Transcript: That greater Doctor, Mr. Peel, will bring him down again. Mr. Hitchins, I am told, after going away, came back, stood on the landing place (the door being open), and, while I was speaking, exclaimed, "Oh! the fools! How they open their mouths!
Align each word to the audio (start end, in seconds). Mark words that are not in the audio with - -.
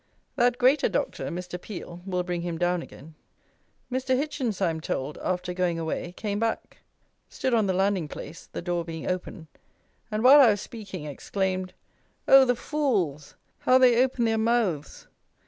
That 0.35 0.57
greater 0.57 0.89
Doctor, 0.89 1.25
Mr. 1.27 1.61
Peel, 1.61 2.01
will 2.07 2.23
bring 2.23 2.41
him 2.41 2.57
down 2.57 2.81
again. 2.81 3.13
Mr. 3.91 4.17
Hitchins, 4.17 4.59
I 4.59 4.71
am 4.71 4.81
told, 4.81 5.19
after 5.19 5.53
going 5.53 5.77
away, 5.77 6.13
came 6.13 6.39
back, 6.39 6.79
stood 7.29 7.53
on 7.53 7.67
the 7.67 7.73
landing 7.73 8.07
place 8.07 8.47
(the 8.51 8.63
door 8.63 8.83
being 8.83 9.07
open), 9.07 9.47
and, 10.09 10.23
while 10.23 10.41
I 10.41 10.49
was 10.49 10.59
speaking, 10.61 11.05
exclaimed, 11.05 11.73
"Oh! 12.27 12.45
the 12.45 12.55
fools! 12.55 13.35
How 13.59 13.77
they 13.77 14.01
open 14.03 14.25
their 14.25 14.39
mouths! 14.39 15.05